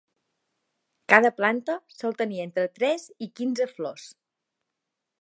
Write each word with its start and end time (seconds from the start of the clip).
Cada 1.13 1.31
planta 1.41 1.77
sol 1.97 2.17
tenir 2.23 2.41
entre 2.47 2.67
tres 2.81 3.09
i 3.27 3.31
quinze 3.41 3.73
flors. 3.77 4.11